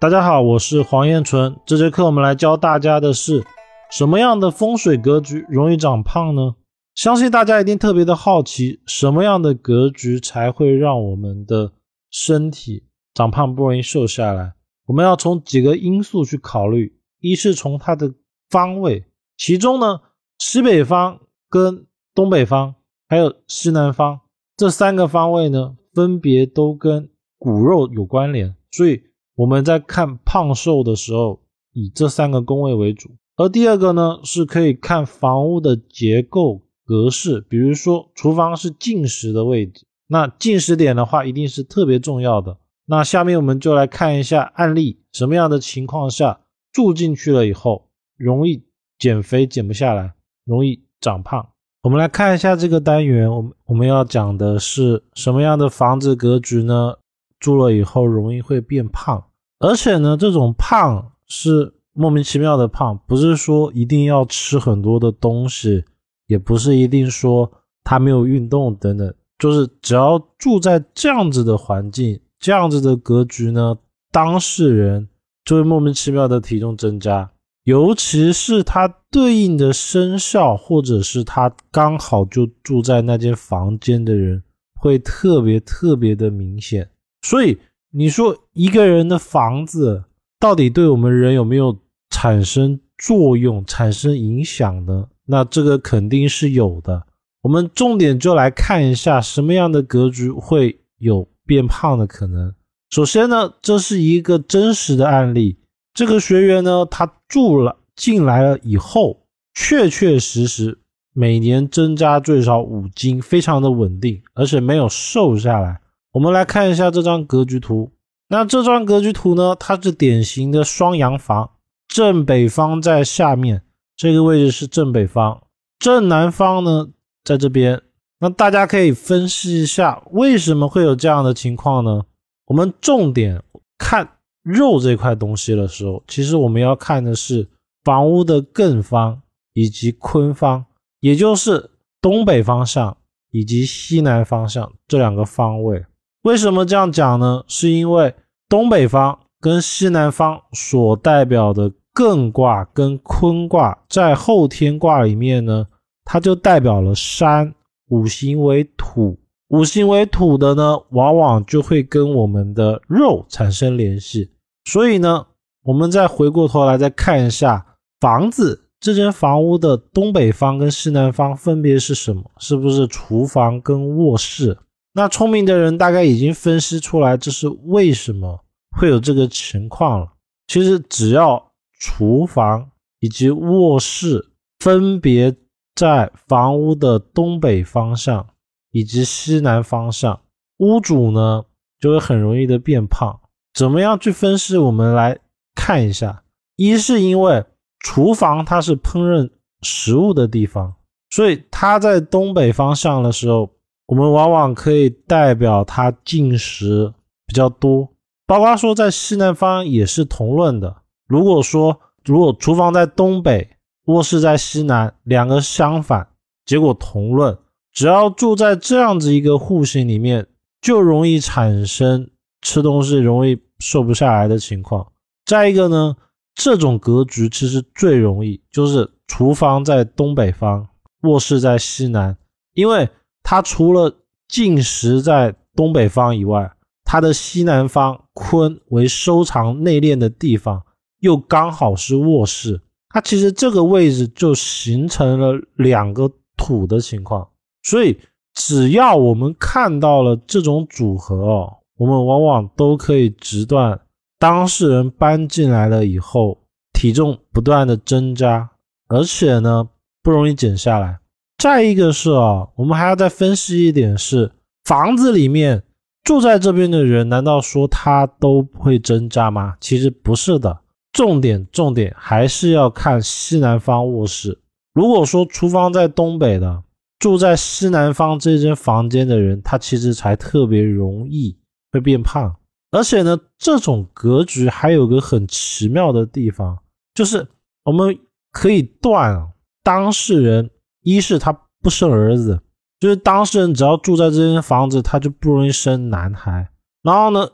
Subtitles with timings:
[0.00, 1.60] 大家好，我是黄彦纯。
[1.66, 3.44] 这节课我们来教大家的是
[3.90, 6.54] 什么样的风水格局容易长胖呢？
[6.94, 11.72] 相信大家一定特别的好奇，什么样的格局才会让我们的
[12.10, 14.54] 身体长胖不容易瘦下来？
[14.86, 18.10] 我们要从几个因素去考虑，一是从它的
[18.48, 19.04] 方位，
[19.36, 20.00] 其中呢，
[20.38, 21.20] 西北方
[21.50, 22.74] 跟东北方
[23.06, 24.20] 还有西南方
[24.56, 29.02] 这三个方位呢，分别都跟骨肉有关联，所以。
[29.40, 31.40] 我们在看胖瘦的时候，
[31.72, 33.12] 以这三个宫位为主。
[33.36, 42.58] 而第二个呢，是可以看房屋的结构格式，比如说厨房是进食的位置，那进食点的话，一定是特别重要的。
[42.84, 47.88] 那下面我们就来看一下案例，什么样的情况下住进去了以后，
[48.18, 48.64] 容易
[48.98, 50.12] 减肥减不下来，
[50.44, 51.48] 容易长胖。
[51.84, 56.96] 我们来看一下这个单元，我们我们要讲的是什么样的房子格局呢？
[57.38, 59.28] 住了以后容易会变胖。
[59.60, 65.84] 而且呢，这种胖是莫名其妙的胖，不是说一定要吃很多的东西，
[66.26, 67.52] 也不是一定说
[67.84, 73.76] 他没有运动等等，就是只要住在这样子的环境、这样子的格局呢，
[74.10, 75.06] 当事人
[75.44, 77.30] 就会莫名其妙的体重增加，
[77.64, 84.42] 尤其是他对应的生肖，或者是他刚好就住在那间房间的人，
[84.80, 86.88] 会特别特别的明显，
[87.20, 87.58] 所以。
[87.92, 90.04] 你说一个人的房子
[90.38, 91.76] 到底对我们人有没有
[92.08, 95.08] 产生作用、产生影响呢？
[95.26, 97.06] 那这个肯定是有的。
[97.42, 102.54] 我们重点就来看一下什么样的格局会有变胖的可能。
[102.90, 105.58] 首先呢，这是一个真实的案例。
[105.92, 110.78] 这个学员呢，他住了进来了以后，确确实实
[111.12, 115.80] 每年增加最少五斤，非常的稳定，而且没有瘦下来。
[116.12, 117.92] 我们来看一下这张格局图。
[118.28, 119.56] 那这张格局图呢？
[119.58, 121.50] 它是典型的双阳房，
[121.88, 123.62] 正北方在下面，
[123.96, 125.42] 这个位置是正北方。
[125.78, 126.88] 正南方呢，
[127.24, 127.82] 在这边。
[128.20, 132.02] 那大家可以分析一下，为什么会有这样的情况呢？
[132.46, 133.42] 我们重点
[133.78, 137.48] 看肉这块东西的时候，其实我们要看的是
[137.82, 139.22] 房屋的艮方
[139.54, 140.66] 以及坤方，
[141.00, 142.96] 也就是东北方向
[143.30, 145.84] 以及西南方向这两个方位。
[146.22, 147.42] 为什么这样讲呢？
[147.46, 148.14] 是因为
[148.48, 155.66] 东北方跟西南方所代表的艮卦跟坤卦，在后天卦里面呢，
[156.04, 157.54] 它就代表了山，
[157.88, 164.30] 五行为土，五行为土的呢，往往就会跟我们的肉产生联系。
[164.66, 165.26] 所以呢，
[165.64, 167.64] 我们再回过头来再看一下
[167.98, 172.30] 房子这间房屋的东北方跟西南方分别是什么？
[172.38, 174.58] 是不是厨房跟卧室？
[174.92, 178.44] 那聪明的人大概已经分析出来，这是为什么
[178.76, 180.12] 会有这个情况了。
[180.48, 182.68] 其实只要厨房
[182.98, 185.36] 以及卧室分别
[185.76, 188.26] 在房屋的东北方向
[188.72, 190.20] 以及西南方向，
[190.58, 191.44] 屋主呢
[191.78, 193.20] 就会很容易的变胖。
[193.54, 194.56] 怎么样去分析？
[194.56, 195.20] 我们来
[195.54, 196.24] 看一下。
[196.56, 197.44] 一是因为
[197.78, 199.30] 厨房它是烹饪
[199.62, 200.74] 食物的地方，
[201.10, 203.48] 所以它在东北方向的时候。
[203.90, 206.94] 我们往往可以代表他进食
[207.26, 207.88] 比较多，
[208.24, 210.82] 包括说在西南方也是同论的。
[211.08, 213.50] 如果说如果厨房在东北，
[213.86, 216.06] 卧室在西南，两个相反，
[216.46, 217.36] 结果同论，
[217.72, 220.24] 只要住在这样子一个户型里面，
[220.60, 222.08] 就容易产生
[222.42, 224.86] 吃东西容易瘦不下来的情况。
[225.26, 225.96] 再一个呢，
[226.36, 230.68] 这种格局其实最容易就是厨房在东北方，
[231.02, 232.16] 卧室在西南，
[232.54, 232.88] 因为。
[233.22, 233.98] 它除了
[234.28, 236.52] 进食在东北方以外，
[236.84, 240.62] 它的西南方坤为收藏内敛的地方，
[241.00, 247.28] 又刚好是卧室，它其实这个位置就形成了两个土的情况。
[247.62, 248.00] 所以，
[248.34, 253.80] 只要我们看到了这种组合哦，我们往往都可以直断
[254.18, 256.38] 当事人搬进来了以后，
[256.72, 258.50] 体重不断的增加，
[258.88, 259.68] 而且呢
[260.02, 260.99] 不容易减下来。
[261.40, 264.30] 再一个是啊，我们还要再分析一点是，
[264.64, 265.62] 房子里面
[266.04, 269.56] 住在这边的人，难道说他都会增加吗？
[269.58, 270.60] 其实不是的，
[270.92, 274.38] 重点重点还是要看西南方卧室。
[274.74, 276.62] 如果说厨房在东北的，
[276.98, 281.34] 住在西南方这间房间的人，他其实才特别容易
[281.72, 282.36] 会变胖。
[282.70, 286.58] 而且呢，这种格局还有个很奇妙的地方，
[286.94, 287.26] 就是
[287.64, 287.98] 我们
[288.30, 289.26] 可以断
[289.62, 290.50] 当事人。
[290.82, 291.32] 一是他
[291.62, 292.40] 不生儿子，
[292.78, 296.50] 就是当事人只要住在这间房子，他就不容易生男孩。
[296.82, 297.28] 然后呢，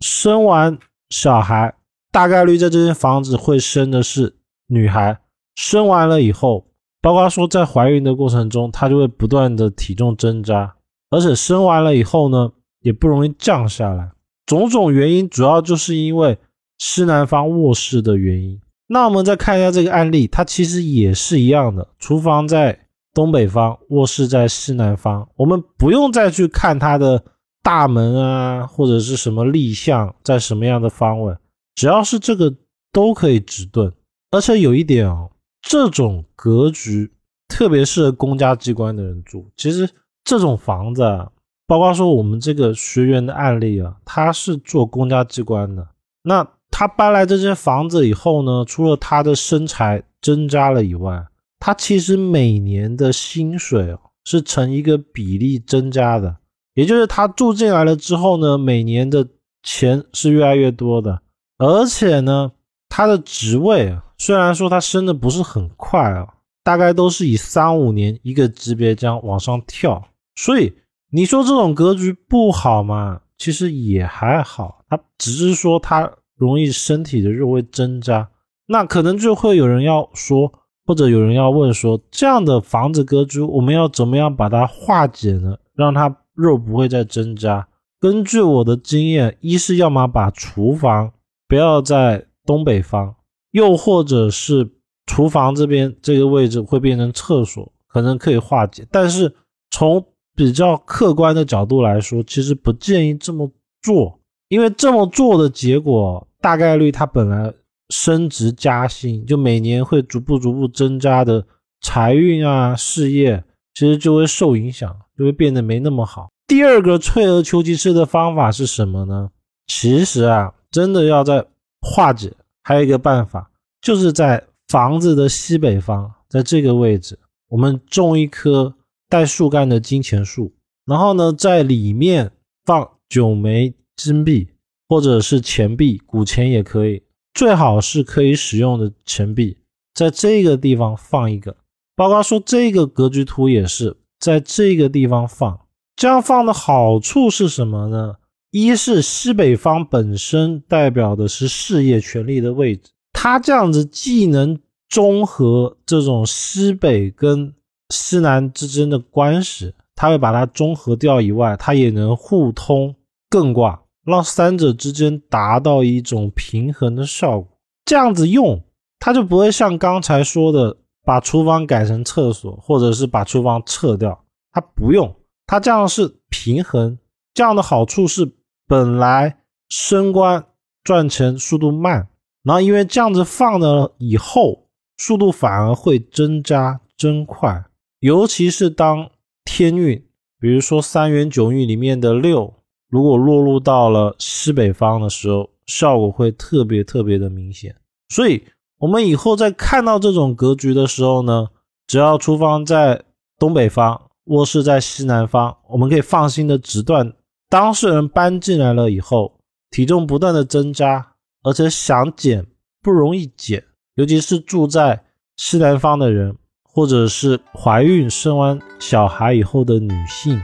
[0.00, 0.78] 生完
[1.10, 1.74] 小孩，
[2.10, 4.36] 大概率在这间房子会生的是
[4.68, 5.18] 女孩。
[5.54, 6.66] 生完了以后，
[7.00, 10.74] 包括说在怀孕的过程中，她就会不断的体重增加，
[11.10, 14.12] 而且生完了以后呢，也不容易降下来。
[14.46, 16.38] 种种原因，主要就是因为
[16.78, 18.60] 西南方卧室的原因。
[18.86, 22.81] 那我们再看一下这个案例，它其实也是一样的，厨房在
[23.14, 25.28] 东北方，卧室在西南方。
[25.36, 27.22] 我们不用再去看它的
[27.62, 31.36] 大门啊，或者是什么立项在什么样的方位，
[31.74, 32.54] 只要是这个
[32.92, 33.92] 都可以直遁。
[34.30, 35.28] 而且有一点哦。
[35.64, 37.08] 这种格局
[37.46, 39.48] 特别适合公家机关的人住。
[39.56, 39.88] 其实
[40.24, 41.30] 这种房子，啊，
[41.68, 45.86] 包括说我们这个学员的案例啊，他是做公家机关的。
[46.24, 51.24] 那他搬来这间房子以后呢，除了他的身材增加了以外，
[51.64, 56.38] 他其实每年的薪水是成一个比例增加的。
[56.74, 59.28] 也就是他住进来了之后呢，每年的
[59.62, 61.22] 钱是越来越多的，
[61.58, 62.50] 而且呢，
[62.88, 63.96] 他的职位。
[64.18, 66.26] 虽然说它升的不是很快啊，
[66.64, 70.02] 大概都是以三五年一个级别这样往上跳，
[70.34, 70.72] 所以
[71.10, 73.20] 你说这种格局不好吗？
[73.38, 78.30] 其实也还好，它只是说它容易身体的肉会增加，
[78.66, 80.52] 那可能就会有人要说，
[80.92, 85.56] 或者有人要问说，这样的房子格局我们要怎么样把它化解呢？
[85.74, 87.66] 让它肉不会再增加？
[87.98, 91.10] 根据我的经验，一是要么把厨房
[91.48, 93.14] 不要在东北方。
[93.52, 94.70] 又或者是
[95.06, 98.86] 厨房这边这个位置会变成厕所，可能可以化解。
[98.90, 99.34] 但是
[99.70, 100.04] 从
[100.36, 103.50] 比较客观的角度来说，其实不建议这么
[103.80, 107.50] 做，因为这么做的结果，大概率它本来
[107.92, 111.46] 升职加薪，就每年会逐步逐步增加的
[111.82, 113.44] 财运啊、事业，
[113.74, 116.30] 其实就会受影响，就会变得没那么好。
[116.46, 119.30] 第二个退而求其次的方法是什么呢？
[119.66, 121.46] 其实啊，真的要在
[121.82, 122.32] 化解。
[122.64, 123.50] 还有一个办法，
[123.80, 127.18] 就是在房子的西北方，在这个位置，
[127.48, 128.74] 我们种一棵
[129.08, 130.54] 带树干的金钱树，
[130.86, 132.30] 然后呢，在里面
[132.64, 134.48] 放九枚金币，
[134.88, 137.02] 或者是钱币，古钱也可以，
[137.34, 139.56] 最好是可以使用的钱币，
[139.94, 141.56] 在这个地方放一个。
[141.94, 145.60] 包括说这个格局图也是在这个地方放，
[145.94, 148.16] 这样放的好处是什么呢？
[148.50, 154.58] 一是西北方本身代表的是事业权力的位置，它这样子既能
[154.88, 157.54] 中和这种西北跟
[157.90, 162.94] 西南之间的关系，它会把它中和掉以外，它也能互通
[163.30, 167.48] 艮卦，让三者之间达到一种平衡的效果。
[167.84, 168.62] 这样子用，
[168.98, 175.14] 它就不会像刚才说的把厨房改成厕所，或者是把厨房撤掉，它不用，
[175.46, 176.98] 它这样是平衡。
[177.34, 178.34] 这样的好处是。
[178.68, 179.36] 本来
[179.68, 180.46] 升官
[180.82, 182.08] 赚钱速度慢，
[182.42, 184.66] 然后因为这样子放了以后，
[184.96, 187.66] 速度反而会增加增快。
[187.98, 189.10] 尤其是当
[189.44, 190.02] 天运，
[190.40, 192.54] 比如说三元九运里面的六，
[192.92, 197.74] 如果落入到了西北方的时候，效果会特别特别的明显。
[198.10, 198.44] 所以，
[198.76, 201.48] 我们以后在看到这种格局的时候呢，
[201.86, 203.02] 只要厨房在
[203.38, 207.10] 东北方，卧室在西南方，我们可以放心的直断。
[207.48, 209.38] 当事人搬进来了以后，
[209.70, 212.46] 体重不断的增加，而且想减
[212.82, 215.02] 不容易减，尤其是住在
[215.38, 220.38] 西南方的人，或者是怀孕生完小孩以后的女性。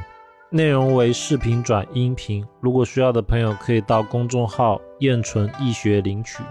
[0.50, 6.43] 内容为视频转音频，如果需要的朋友可以到公众号“燕纯易学”领取。